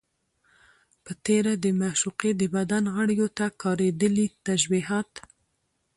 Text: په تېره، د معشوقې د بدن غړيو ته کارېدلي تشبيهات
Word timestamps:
په 1.03 1.11
تېره، 1.25 1.53
د 1.63 1.65
معشوقې 1.81 2.31
د 2.37 2.43
بدن 2.55 2.83
غړيو 2.95 3.27
ته 3.37 3.45
کارېدلي 3.61 4.25
تشبيهات 4.47 5.11